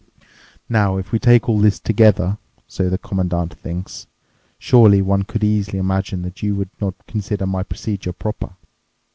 [0.67, 4.07] Now, if we take all this together (so the Commandant thinks)
[4.57, 8.55] surely one could easily imagine that that you would not consider my procedure proper?